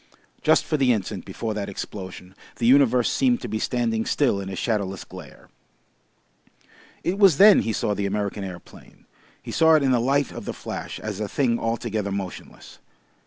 [0.41, 4.49] Just for the instant before that explosion the universe seemed to be standing still in
[4.49, 5.47] a shadowless glare.
[7.03, 9.05] It was then he saw the American aeroplane.
[9.43, 12.79] He saw it in the light of the flash as a thing altogether motionless.